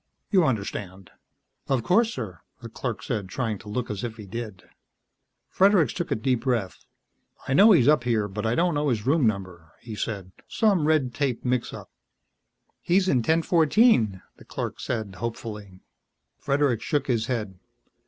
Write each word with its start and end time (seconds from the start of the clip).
"You 0.31 0.45
understand." 0.45 1.11
"Of 1.67 1.83
course, 1.83 2.11
sir," 2.11 2.39
the 2.59 2.69
clerk 2.69 3.03
said, 3.03 3.29
trying 3.29 3.59
to 3.59 3.69
look 3.69 3.91
as 3.91 4.03
if 4.03 4.17
he 4.17 4.25
did. 4.25 4.63
Fredericks 5.47 5.93
took 5.93 6.09
a 6.09 6.15
deep 6.15 6.39
breath. 6.41 6.85
"I 7.47 7.53
know 7.53 7.69
he's 7.71 7.85
here, 8.03 8.27
but 8.27 8.43
I 8.43 8.55
don't 8.55 8.73
know 8.73 8.89
his 8.89 9.05
room 9.05 9.27
number," 9.27 9.73
he 9.79 9.93
said. 9.93 10.31
"Some 10.47 10.87
red 10.87 11.13
tape 11.13 11.45
mixup." 11.45 11.91
"He's 12.81 13.07
in 13.07 13.17
1014," 13.17 14.23
the 14.37 14.45
clerk 14.45 14.79
said 14.79 15.13
hopefully. 15.17 15.81
Fredericks 16.39 16.83
shook 16.83 17.05
his 17.05 17.27
head. 17.27 17.59